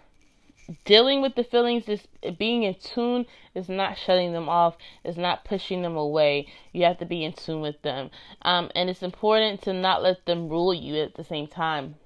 dealing 0.85 1.21
with 1.21 1.35
the 1.35 1.44
feelings, 1.44 1.88
is 1.88 2.06
being 2.38 2.62
in 2.62 2.75
tune, 2.75 3.26
is 3.54 3.68
not 3.68 3.99
shutting 3.99 4.33
them 4.33 4.49
off, 4.49 4.76
is 5.04 5.16
not 5.16 5.44
pushing 5.44 5.83
them 5.83 5.97
away. 5.97 6.47
You 6.73 6.85
have 6.85 6.99
to 6.99 7.06
be 7.06 7.25
in 7.25 7.33
tune 7.33 7.61
with 7.61 7.80
them. 7.83 8.11
Um, 8.42 8.71
and 8.75 8.88
it's 8.88 9.02
important 9.02 9.62
to 9.62 9.73
not 9.73 10.02
let 10.02 10.25
them 10.26 10.49
rule 10.49 10.75
you 10.75 10.97
at 10.97 11.14
the 11.14 11.25
same 11.25 11.47
time. 11.47 11.97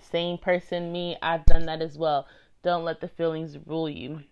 Same 0.00 0.36
person, 0.38 0.92
me, 0.92 1.16
I've 1.22 1.46
done 1.46 1.66
that 1.66 1.80
as 1.80 1.96
well. 1.96 2.26
Don't 2.62 2.84
let 2.84 3.00
the 3.00 3.08
feelings 3.08 3.56
rule 3.66 3.88
you. 3.88 4.22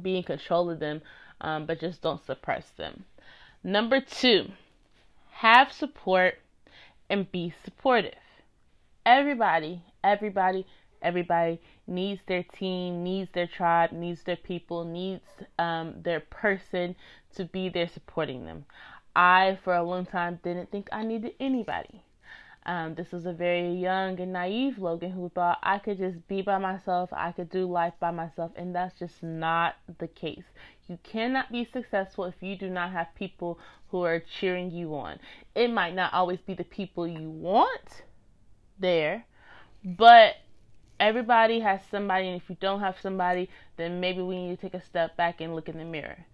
Be 0.00 0.18
in 0.18 0.22
control 0.22 0.70
of 0.70 0.78
them, 0.78 1.02
um, 1.40 1.66
but 1.66 1.80
just 1.80 2.02
don't 2.02 2.24
suppress 2.24 2.70
them. 2.76 3.04
Number 3.64 4.00
two, 4.00 4.52
have 5.30 5.72
support 5.72 6.38
and 7.10 7.30
be 7.30 7.52
supportive. 7.64 8.14
Everybody, 9.04 9.82
everybody, 10.04 10.66
everybody 11.02 11.60
needs 11.86 12.20
their 12.26 12.42
team, 12.42 13.02
needs 13.02 13.30
their 13.32 13.46
tribe, 13.46 13.92
needs 13.92 14.22
their 14.22 14.36
people, 14.36 14.84
needs 14.84 15.22
um, 15.58 15.94
their 16.02 16.20
person 16.20 16.94
to 17.34 17.44
be 17.44 17.68
there 17.68 17.88
supporting 17.88 18.44
them. 18.44 18.64
I, 19.14 19.58
for 19.64 19.74
a 19.74 19.82
long 19.82 20.06
time, 20.06 20.38
didn't 20.42 20.70
think 20.70 20.88
I 20.92 21.04
needed 21.04 21.32
anybody. 21.40 22.02
Um, 22.66 22.94
this 22.94 23.12
was 23.12 23.24
a 23.24 23.32
very 23.32 23.72
young 23.72 24.20
and 24.20 24.32
naive 24.34 24.78
Logan 24.78 25.10
who 25.10 25.30
thought 25.30 25.58
I 25.62 25.78
could 25.78 25.96
just 25.96 26.28
be 26.28 26.42
by 26.42 26.58
myself, 26.58 27.08
I 27.12 27.32
could 27.32 27.48
do 27.48 27.64
life 27.64 27.94
by 27.98 28.10
myself, 28.10 28.52
and 28.56 28.74
that's 28.74 28.98
just 28.98 29.22
not 29.22 29.76
the 29.98 30.06
case. 30.06 30.44
You 30.86 30.98
cannot 31.02 31.50
be 31.50 31.64
successful 31.64 32.26
if 32.26 32.34
you 32.42 32.56
do 32.56 32.68
not 32.68 32.92
have 32.92 33.14
people 33.14 33.58
who 33.88 34.04
are 34.04 34.20
cheering 34.20 34.70
you 34.70 34.94
on. 34.94 35.18
It 35.54 35.72
might 35.72 35.94
not 35.94 36.12
always 36.12 36.40
be 36.40 36.52
the 36.52 36.64
people 36.64 37.08
you 37.08 37.30
want 37.30 38.02
there, 38.78 39.24
but 39.82 40.34
everybody 41.00 41.60
has 41.60 41.80
somebody, 41.90 42.28
and 42.28 42.40
if 42.40 42.48
you 42.48 42.56
don't 42.60 42.80
have 42.80 43.00
somebody, 43.00 43.48
then 43.76 44.00
maybe 44.00 44.22
we 44.22 44.36
need 44.36 44.56
to 44.56 44.60
take 44.60 44.74
a 44.74 44.84
step 44.84 45.16
back 45.16 45.40
and 45.40 45.54
look 45.54 45.68
in 45.68 45.78
the 45.78 45.84
mirror. 45.84 46.26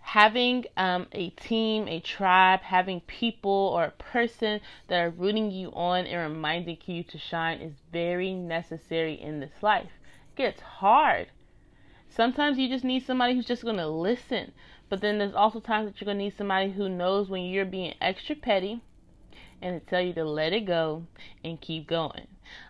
Having 0.00 0.66
um, 0.76 1.06
a 1.12 1.30
team, 1.30 1.88
a 1.88 2.00
tribe, 2.00 2.60
having 2.60 3.00
people 3.00 3.70
or 3.74 3.84
a 3.84 3.90
person 3.90 4.60
that 4.88 5.00
are 5.00 5.10
rooting 5.10 5.50
you 5.50 5.70
on 5.72 6.06
and 6.06 6.34
reminding 6.34 6.78
you 6.84 7.02
to 7.04 7.18
shine 7.18 7.60
is 7.60 7.72
very 7.90 8.34
necessary 8.34 9.14
in 9.14 9.40
this 9.40 9.62
life. 9.62 9.90
It 10.32 10.36
gets 10.36 10.60
hard. 10.60 11.28
Sometimes 12.08 12.58
you 12.58 12.68
just 12.68 12.84
need 12.84 13.04
somebody 13.04 13.34
who's 13.34 13.46
just 13.46 13.62
going 13.62 13.78
to 13.78 13.88
listen. 13.88 14.52
But 14.90 15.00
then 15.00 15.18
there's 15.18 15.34
also 15.34 15.58
times 15.58 15.86
that 15.86 16.00
you're 16.00 16.06
going 16.06 16.18
to 16.18 16.24
need 16.24 16.36
somebody 16.36 16.70
who 16.70 16.88
knows 16.88 17.30
when 17.30 17.42
you're 17.42 17.64
being 17.64 17.94
extra 18.00 18.36
petty 18.36 18.82
and 19.64 19.84
tell 19.86 20.00
you 20.00 20.12
to 20.12 20.24
let 20.24 20.52
it 20.52 20.66
go 20.66 21.04
and 21.42 21.60
keep 21.60 21.88
going. 21.88 22.26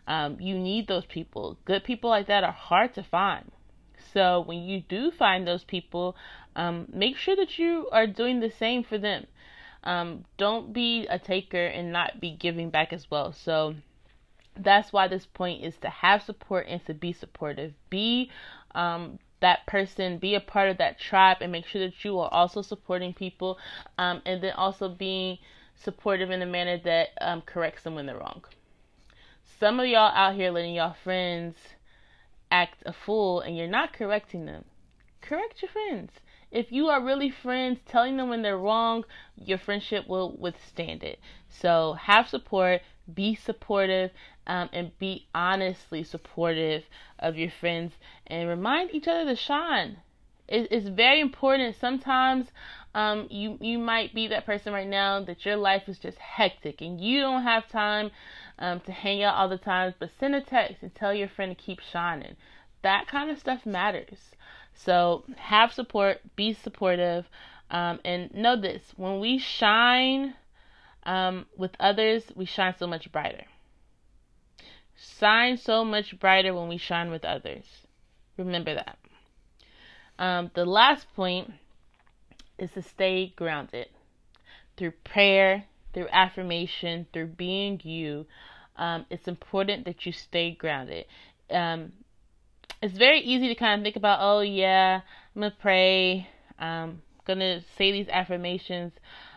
Um, 0.06 0.40
you 0.40 0.56
need 0.56 0.86
those 0.86 1.04
people. 1.04 1.58
Good 1.64 1.82
people 1.84 2.08
like 2.08 2.28
that 2.28 2.44
are 2.44 2.52
hard 2.52 2.94
to 2.94 3.02
find. 3.02 3.50
So 4.12 4.40
when 4.40 4.62
you 4.62 4.80
do 4.80 5.10
find 5.10 5.46
those 5.46 5.64
people, 5.64 6.14
um, 6.54 6.86
make 6.92 7.16
sure 7.16 7.34
that 7.34 7.58
you 7.58 7.88
are 7.90 8.06
doing 8.06 8.38
the 8.38 8.50
same 8.50 8.84
for 8.84 8.96
them. 8.96 9.26
Um, 9.82 10.24
don't 10.38 10.72
be 10.72 11.06
a 11.08 11.18
taker 11.18 11.66
and 11.66 11.92
not 11.92 12.20
be 12.20 12.30
giving 12.30 12.70
back 12.70 12.92
as 12.92 13.10
well. 13.10 13.32
So 13.32 13.74
that's 14.56 14.92
why 14.92 15.08
this 15.08 15.26
point 15.26 15.64
is 15.64 15.76
to 15.78 15.90
have 15.90 16.22
support 16.22 16.66
and 16.68 16.84
to 16.86 16.94
be 16.94 17.12
supportive. 17.12 17.74
Be 17.90 18.30
um, 18.74 19.18
that 19.44 19.66
person, 19.66 20.16
be 20.16 20.34
a 20.34 20.40
part 20.40 20.70
of 20.70 20.78
that 20.78 20.98
tribe, 20.98 21.36
and 21.42 21.52
make 21.52 21.66
sure 21.66 21.82
that 21.82 22.02
you 22.02 22.18
are 22.18 22.32
also 22.32 22.62
supporting 22.62 23.12
people, 23.12 23.58
um, 23.98 24.22
and 24.24 24.42
then 24.42 24.54
also 24.54 24.88
being 24.88 25.36
supportive 25.76 26.30
in 26.30 26.40
a 26.40 26.46
manner 26.46 26.78
that 26.78 27.08
um, 27.20 27.42
corrects 27.42 27.82
them 27.82 27.94
when 27.94 28.06
they're 28.06 28.18
wrong. 28.18 28.42
Some 29.60 29.80
of 29.80 29.86
y'all 29.86 30.14
out 30.14 30.34
here 30.34 30.50
letting 30.50 30.74
y'all 30.74 30.96
friends 31.04 31.56
act 32.50 32.82
a 32.86 32.92
fool 32.94 33.40
and 33.40 33.54
you're 33.54 33.68
not 33.68 33.92
correcting 33.92 34.46
them. 34.46 34.64
Correct 35.20 35.60
your 35.60 35.70
friends. 35.70 36.12
If 36.50 36.72
you 36.72 36.88
are 36.88 37.04
really 37.04 37.30
friends, 37.30 37.80
telling 37.86 38.16
them 38.16 38.30
when 38.30 38.40
they're 38.40 38.56
wrong, 38.56 39.04
your 39.36 39.58
friendship 39.58 40.08
will 40.08 40.36
withstand 40.38 41.02
it. 41.02 41.18
So 41.50 41.94
have 41.94 42.28
support, 42.28 42.80
be 43.12 43.34
supportive, 43.34 44.10
um, 44.46 44.68
and 44.72 44.98
be 44.98 45.26
honestly 45.34 46.02
supportive 46.02 46.84
of 47.18 47.36
your 47.36 47.50
friends 47.50 47.94
and 48.26 48.48
remind 48.48 48.94
each 48.94 49.08
other 49.08 49.24
to 49.24 49.36
shine. 49.36 49.98
It, 50.48 50.68
it's 50.70 50.88
very 50.88 51.20
important. 51.20 51.76
Sometimes 51.76 52.46
um, 52.94 53.26
you 53.30 53.58
you 53.60 53.78
might 53.78 54.14
be 54.14 54.28
that 54.28 54.46
person 54.46 54.72
right 54.72 54.86
now 54.86 55.20
that 55.24 55.44
your 55.44 55.56
life 55.56 55.88
is 55.88 55.98
just 55.98 56.18
hectic 56.18 56.80
and 56.80 57.00
you 57.00 57.20
don't 57.20 57.42
have 57.42 57.68
time 57.68 58.10
um, 58.58 58.80
to 58.80 58.92
hang 58.92 59.22
out 59.22 59.34
all 59.34 59.48
the 59.48 59.58
time, 59.58 59.94
but 59.98 60.10
send 60.18 60.34
a 60.34 60.40
text 60.40 60.82
and 60.82 60.94
tell 60.94 61.14
your 61.14 61.28
friend 61.28 61.56
to 61.56 61.62
keep 61.62 61.80
shining. 61.80 62.36
That 62.82 63.08
kind 63.08 63.30
of 63.30 63.38
stuff 63.38 63.64
matters. 63.64 64.32
So 64.74 65.24
have 65.36 65.72
support, 65.72 66.20
be 66.36 66.52
supportive, 66.52 67.26
um, 67.70 68.00
and 68.04 68.32
know 68.34 68.60
this: 68.60 68.92
when 68.96 69.20
we 69.20 69.38
shine 69.38 70.34
um, 71.04 71.46
with 71.56 71.72
others, 71.80 72.24
we 72.34 72.44
shine 72.44 72.74
so 72.78 72.86
much 72.86 73.10
brighter. 73.10 73.44
Shine 74.96 75.56
so 75.56 75.84
much 75.84 76.18
brighter 76.18 76.54
when 76.54 76.68
we 76.68 76.78
shine 76.78 77.10
with 77.10 77.24
others. 77.24 77.64
Remember 78.36 78.74
that. 78.74 78.98
Um, 80.18 80.50
the 80.54 80.64
last 80.64 81.06
point 81.14 81.52
is 82.58 82.70
to 82.72 82.82
stay 82.82 83.32
grounded 83.36 83.88
through 84.76 84.92
prayer, 85.04 85.64
through 85.92 86.08
affirmation, 86.12 87.06
through 87.12 87.26
being 87.26 87.80
you. 87.82 88.26
Um, 88.76 89.06
it's 89.10 89.28
important 89.28 89.84
that 89.86 90.06
you 90.06 90.12
stay 90.12 90.52
grounded. 90.52 91.06
Um, 91.50 91.92
it's 92.82 92.96
very 92.96 93.20
easy 93.20 93.48
to 93.48 93.54
kind 93.54 93.80
of 93.80 93.84
think 93.84 93.96
about, 93.96 94.18
oh 94.20 94.40
yeah, 94.40 95.00
I'm 95.34 95.42
gonna 95.42 95.54
pray, 95.60 96.28
I'm 96.58 97.02
gonna 97.26 97.60
say 97.76 97.92
these 97.92 98.08
affirmations. 98.08 98.92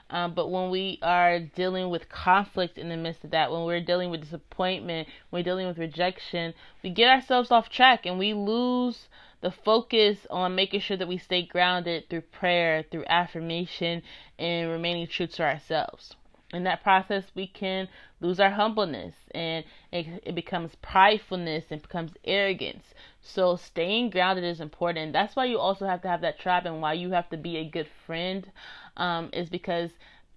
Um, 0.10 0.34
but 0.34 0.50
when 0.50 0.70
we 0.70 1.00
are 1.02 1.40
dealing 1.40 1.90
with 1.90 2.08
conflict 2.08 2.78
in 2.78 2.90
the 2.90 2.96
midst 2.96 3.24
of 3.24 3.32
that, 3.32 3.52
when 3.52 3.66
we're 3.66 3.82
dealing 3.82 4.10
with 4.10 4.22
disappointment, 4.22 5.08
when 5.30 5.40
we're 5.40 5.44
dealing 5.44 5.68
with 5.68 5.78
rejection, 5.78 6.54
we 6.82 6.90
get 6.90 7.10
ourselves 7.10 7.52
off 7.52 7.70
track 7.70 8.06
and 8.06 8.18
we 8.18 8.34
lose 8.34 9.10
the 9.42 9.52
focus 9.52 10.26
on 10.30 10.56
making 10.56 10.80
sure 10.80 10.98
that 10.98 11.08
we 11.08 11.18
stay 11.18 11.44
grounded 11.44 12.10
through 12.10 12.22
prayer, 12.22 12.84
through 12.90 13.06
affirmation, 13.08 14.02
and 14.40 14.70
remaining 14.70 15.08
true 15.08 15.28
to 15.28 15.44
ourselves. 15.44 16.16
In 16.54 16.64
that 16.64 16.82
process, 16.82 17.26
we 17.36 17.46
can 17.46 17.90
lose 18.20 18.40
our 18.40 18.50
humbleness 18.50 19.16
and 19.32 19.64
it, 19.92 20.08
it 20.26 20.36
becomes 20.36 20.76
pridefulness 20.82 21.66
and 21.70 21.82
becomes 21.82 22.14
arrogance. 22.26 22.94
So, 23.22 23.56
staying 23.56 24.10
grounded 24.10 24.44
is 24.44 24.60
important. 24.60 25.14
That's 25.14 25.36
why 25.36 25.46
you 25.46 25.60
also 25.60 25.86
have 25.86 26.02
to 26.02 26.08
have 26.08 26.22
that 26.22 26.40
tribe 26.40 26.66
and 26.66 26.82
why 26.82 26.94
you 26.94 27.12
have 27.12 27.30
to 27.30 27.38
be 27.38 27.58
a 27.58 27.66
good 27.70 27.88
friend, 28.06 28.50
um, 28.98 29.30
is 29.34 29.50
because 29.50 29.92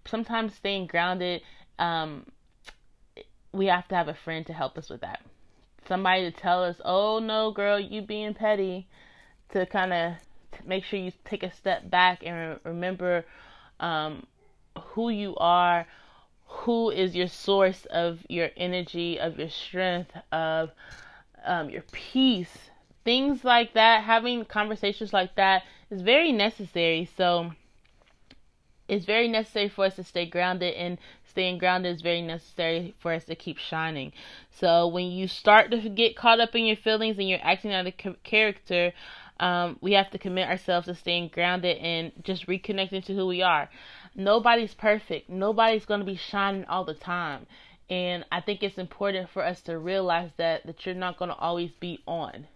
sometimes 0.05 0.55
staying 0.55 0.87
grounded, 0.87 1.43
um, 1.79 2.27
we 3.53 3.67
have 3.67 3.89
to 3.89 3.95
have 3.95 4.09
a 4.09 4.15
friend 4.15 4.47
to 4.47 4.53
help 4.53 4.79
us 4.79 4.89
with 4.91 5.01
that 5.01 5.21
somebody 5.91 6.23
to 6.23 6.31
tell 6.31 6.63
us, 6.63 6.81
"Oh 6.85 7.19
no, 7.19 7.51
girl, 7.51 7.79
you 7.81 8.03
being 8.03 8.35
petty," 8.35 8.87
to 9.51 9.67
kind 9.67 9.93
of 9.93 10.15
make 10.65 10.85
sure 10.85 10.99
you 10.99 11.13
take 11.25 11.43
a 11.43 11.51
step 11.51 11.91
back 11.91 12.23
and 12.25 12.37
re- 12.37 12.71
remember 12.71 13.25
um, 13.81 14.27
who 14.79 15.09
you 15.11 15.35
are, 15.37 15.87
who 16.50 16.90
is 16.90 17.14
your 17.14 17.28
source 17.28 17.87
of 17.87 18.19
your 18.28 18.50
energy, 18.57 19.19
of 19.19 19.38
your 19.38 19.49
strength, 19.49 20.11
of 20.33 20.71
um, 21.45 21.71
your 21.71 21.85
peace. 21.92 22.71
Things 23.04 23.45
like 23.45 23.73
that, 23.75 24.04
having 24.04 24.45
conversations 24.45 25.12
like 25.12 25.35
that 25.37 25.62
is 25.90 26.02
very 26.02 26.33
necessary. 26.33 27.09
So, 27.16 27.52
it's 28.88 29.07
very 29.07 29.28
necessary 29.28 29.69
for 29.69 29.85
us 29.85 29.95
to 29.97 30.04
stay 30.04 30.26
grounded 30.26 30.75
and 30.75 30.99
staying 31.25 31.59
grounded 31.59 31.95
is 31.95 32.02
very 32.02 32.21
necessary 32.21 32.95
for 32.99 33.12
us 33.12 33.25
to 33.26 33.37
keep 33.37 33.57
shining. 33.57 34.12
So 34.50 34.88
when 34.88 35.07
you 35.07 35.28
start 35.28 35.71
to 35.71 35.88
get 35.88 36.16
caught 36.16 36.40
up 36.40 36.57
in 36.57 36.64
your 36.64 36.76
feelings 36.76 37.16
and 37.16 37.28
you're 37.28 37.38
acting 37.40 37.73
out 37.73 37.87
of 37.87 37.95
character, 38.25 38.92
um, 39.38 39.78
we 39.80 39.92
have 39.92 40.11
to 40.11 40.19
commit 40.19 40.49
ourselves 40.49 40.87
to 40.87 40.95
staying 40.95 41.28
grounded 41.28 41.78
and 41.78 42.12
just 42.25 42.49
reconnecting 42.49 43.04
to 43.04 43.14
who 43.14 43.26
we 43.26 43.42
are. 43.42 43.71
Nobody's 44.14 44.75
perfect. 44.75 45.29
Nobody's 45.29 45.87
going 45.87 46.00
to 46.00 46.07
be 46.07 46.17
shining 46.17 46.64
all 46.64 46.85
the 46.85 46.95
time. 46.95 47.47
And 47.88 48.25
I 48.31 48.40
think 48.40 48.62
it's 48.62 48.79
important 48.79 49.31
for 49.31 49.45
us 49.45 49.61
to 49.62 49.79
realize 49.79 50.31
that 50.37 50.67
that 50.67 50.87
you're 50.87 50.95
not 50.95 51.19
going 51.19 51.31
to 51.31 51.37
always 51.37 51.73
be 51.73 52.00
on. 52.07 52.47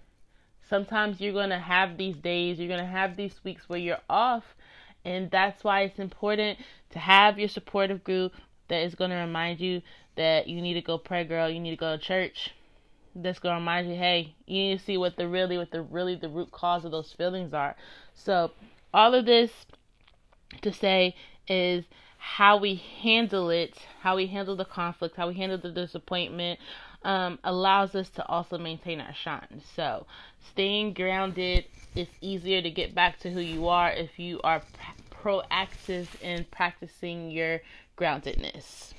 Sometimes 0.68 1.20
you're 1.20 1.32
going 1.32 1.50
to 1.50 1.58
have 1.58 1.98
these 1.98 2.16
days, 2.16 2.58
you're 2.58 2.68
going 2.68 2.80
to 2.80 2.86
have 2.86 3.16
these 3.16 3.42
weeks 3.44 3.68
where 3.68 3.78
you're 3.78 3.98
off, 4.08 4.44
and 5.04 5.30
that's 5.30 5.62
why 5.62 5.82
it's 5.82 5.98
important 5.98 6.58
to 6.90 6.98
have 6.98 7.38
your 7.38 7.48
supportive 7.48 8.02
group, 8.02 8.32
that 8.68 8.82
is 8.82 8.94
going 8.94 9.10
to 9.10 9.16
remind 9.16 9.60
you 9.60 9.82
that 10.16 10.48
you 10.48 10.62
need 10.62 10.74
to 10.74 10.80
go 10.80 10.96
pray, 10.96 11.24
girl. 11.24 11.50
You 11.50 11.60
need 11.60 11.70
to 11.70 11.76
go 11.76 11.96
to 11.96 12.02
church. 12.02 12.50
That's 13.14 13.38
going 13.38 13.54
to 13.54 13.60
remind 13.60 13.88
you, 13.88 13.96
hey, 13.96 14.34
you 14.46 14.62
need 14.62 14.78
to 14.78 14.84
see 14.84 14.96
what 14.96 15.16
the 15.16 15.28
really, 15.28 15.58
what 15.58 15.70
the 15.70 15.82
really 15.82 16.16
the 16.16 16.28
root 16.28 16.50
cause 16.50 16.84
of 16.84 16.90
those 16.90 17.12
feelings 17.12 17.52
are. 17.52 17.76
So, 18.14 18.52
all 18.92 19.14
of 19.14 19.26
this 19.26 19.50
to 20.62 20.72
say 20.72 21.14
is 21.48 21.84
how 22.18 22.56
we 22.56 22.76
handle 23.02 23.50
it, 23.50 23.78
how 24.00 24.16
we 24.16 24.26
handle 24.26 24.56
the 24.56 24.64
conflict, 24.64 25.16
how 25.16 25.28
we 25.28 25.34
handle 25.34 25.58
the 25.58 25.70
disappointment, 25.70 26.58
um, 27.02 27.38
allows 27.44 27.94
us 27.94 28.08
to 28.10 28.26
also 28.26 28.56
maintain 28.58 29.00
our 29.00 29.14
shine. 29.14 29.62
So, 29.76 30.06
staying 30.52 30.94
grounded 30.94 31.66
is 31.94 32.08
easier 32.20 32.62
to 32.62 32.70
get 32.70 32.94
back 32.94 33.18
to 33.20 33.30
who 33.30 33.40
you 33.40 33.68
are 33.68 33.90
if 33.92 34.18
you 34.18 34.40
are 34.42 34.62
proactive 35.10 36.08
in 36.20 36.46
practicing 36.50 37.30
your 37.30 37.60
groundedness. 37.98 38.94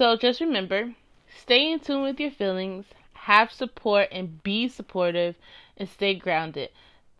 So 0.00 0.16
just 0.16 0.40
remember, 0.40 0.94
stay 1.28 1.70
in 1.70 1.78
tune 1.78 2.00
with 2.00 2.18
your 2.18 2.30
feelings, 2.30 2.86
have 3.12 3.52
support 3.52 4.08
and 4.10 4.42
be 4.42 4.66
supportive, 4.66 5.36
and 5.76 5.86
stay 5.86 6.14
grounded. 6.14 6.70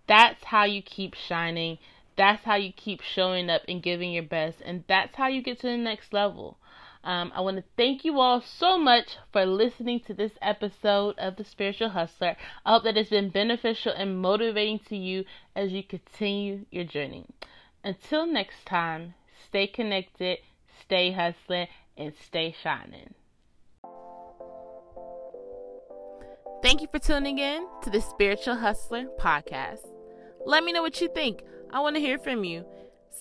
That's 0.07 0.45
how 0.45 0.65
you 0.65 0.81
keep 0.81 1.13
shining. 1.13 1.77
That's 2.17 2.43
how 2.45 2.55
you 2.55 2.73
keep 2.73 3.03
showing 3.03 3.51
up 3.51 3.61
and 3.69 3.83
giving 3.83 4.13
your 4.13 4.23
best. 4.23 4.63
And 4.65 4.85
that's 4.89 5.17
how 5.17 5.27
you 5.27 5.43
get 5.43 5.61
to 5.61 5.67
the 5.67 5.77
next 5.77 6.15
level. 6.15 6.57
Um, 7.05 7.31
I 7.35 7.43
want 7.43 7.59
to 7.59 7.65
thank 7.77 8.03
you 8.03 8.19
all 8.19 8.41
so 8.41 8.79
much 8.79 9.19
for 9.31 9.45
listening 9.45 10.01
to 10.07 10.15
this 10.15 10.39
episode 10.41 11.19
of 11.19 11.37
The 11.37 11.45
Spiritual 11.45 11.91
Hustler. 11.91 12.35
I 12.65 12.73
hope 12.73 12.85
that 12.85 12.97
it's 12.97 13.11
been 13.11 13.29
beneficial 13.29 13.93
and 13.93 14.23
motivating 14.23 14.79
to 14.89 14.97
you 14.97 15.27
as 15.55 15.71
you 15.71 15.83
continue 15.83 16.65
your 16.71 16.85
journey. 16.85 17.27
Until 17.85 18.25
next 18.25 18.65
time, 18.65 19.13
stay 19.47 19.67
connected, 19.67 20.39
stay 20.81 21.13
hustling, 21.13 21.69
and 22.01 22.15
stay 22.27 22.55
shining. 22.63 23.15
Thank 26.63 26.81
you 26.81 26.89
for 26.91 26.99
tuning 26.99 27.39
in 27.39 27.67
to 27.83 27.91
the 27.91 28.01
Spiritual 28.01 28.57
Hustler 28.57 29.07
podcast. 29.19 29.87
Let 30.45 30.65
me 30.65 30.73
know 30.73 30.83
what 30.83 31.01
you 31.01 31.09
think. 31.15 31.43
I 31.71 31.81
want 31.81 31.97
to 31.97 32.01
hear 32.01 32.19
from 32.19 32.45
you. 32.45 32.65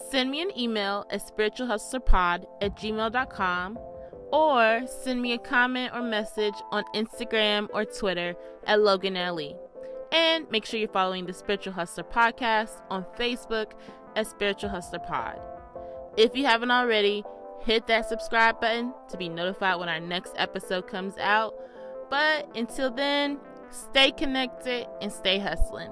Send 0.09 0.31
me 0.31 0.41
an 0.41 0.57
email 0.57 1.05
at 1.09 1.21
spiritualhustlerpod 1.21 2.45
at 2.61 2.77
gmail.com 2.77 3.77
or 4.31 4.81
send 4.87 5.21
me 5.21 5.33
a 5.33 5.37
comment 5.37 5.91
or 5.93 6.01
message 6.01 6.53
on 6.71 6.83
Instagram 6.95 7.67
or 7.73 7.85
Twitter 7.85 8.35
at 8.65 8.81
Logan 8.81 9.17
Ali. 9.17 9.55
And 10.11 10.49
make 10.51 10.65
sure 10.65 10.79
you're 10.79 10.89
following 10.89 11.25
the 11.25 11.33
Spiritual 11.33 11.73
Hustler 11.73 12.03
podcast 12.03 12.81
on 12.89 13.05
Facebook 13.17 13.71
at 14.15 14.27
Spiritual 14.27 14.69
Hustler 14.69 14.99
Pod. 14.99 15.39
If 16.17 16.35
you 16.35 16.45
haven't 16.45 16.71
already, 16.71 17.23
hit 17.61 17.87
that 17.87 18.07
subscribe 18.07 18.59
button 18.59 18.93
to 19.09 19.17
be 19.17 19.29
notified 19.29 19.79
when 19.79 19.89
our 19.89 19.99
next 19.99 20.33
episode 20.37 20.87
comes 20.87 21.17
out. 21.17 21.53
But 22.09 22.49
until 22.55 22.91
then, 22.91 23.39
stay 23.71 24.11
connected 24.11 24.87
and 25.01 25.11
stay 25.11 25.39
hustling. 25.39 25.91